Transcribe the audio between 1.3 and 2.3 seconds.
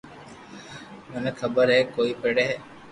خبر ھي ڪوئي